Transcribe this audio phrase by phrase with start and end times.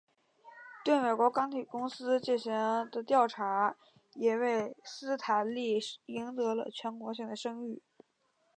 [0.83, 2.51] 对美国钢铁公司进行
[2.91, 3.77] 的调查
[4.15, 5.77] 也为斯坦利
[6.07, 7.83] 赢得了全国性的声誉。